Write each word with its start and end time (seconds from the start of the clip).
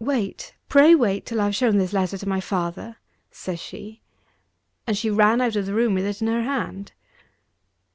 "Wait; 0.00 0.54
pray 0.68 0.94
wait 0.94 1.24
till 1.24 1.40
I 1.40 1.44
have 1.46 1.54
shown 1.56 1.78
this 1.78 1.94
letter 1.94 2.18
to 2.18 2.28
my 2.28 2.42
father!" 2.42 2.98
says 3.30 3.58
she. 3.58 4.02
And 4.86 4.98
she 4.98 5.08
ran 5.08 5.40
out 5.40 5.56
of 5.56 5.64
the 5.64 5.72
room 5.72 5.94
with 5.94 6.04
it 6.04 6.20
in 6.20 6.26
her 6.28 6.42
hand. 6.42 6.92